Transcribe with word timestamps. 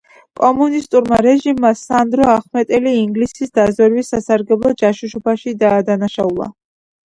კომუნისტურმა 0.39 1.19
რეჟიმმა 1.25 1.71
სანდრო 1.81 2.25
ახმეტელი 2.37 2.95
ინგლისის 3.03 3.55
დაზვერვის 3.61 4.11
სასარგებლოდ 4.15 4.83
ჯაშუშობაში 4.83 5.57
დაადანაშაულა. 5.63 6.53